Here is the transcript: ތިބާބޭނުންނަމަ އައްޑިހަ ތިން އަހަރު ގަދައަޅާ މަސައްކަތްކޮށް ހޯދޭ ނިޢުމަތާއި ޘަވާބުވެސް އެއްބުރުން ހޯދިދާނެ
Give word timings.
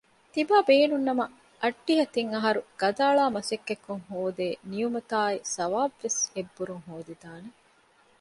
ތިބާބޭނުންނަމަ 0.33 1.25
އައްޑިހަ 1.61 2.05
ތިން 2.13 2.31
އަހަރު 2.35 2.61
ގަދައަޅާ 2.81 3.23
މަސައްކަތްކޮށް 3.35 4.05
ހޯދޭ 4.09 4.47
ނިޢުމަތާއި 4.69 5.37
ޘަވާބުވެސް 5.55 6.19
އެއްބުރުން 6.35 6.85
ހޯދިދާނެ 6.89 7.49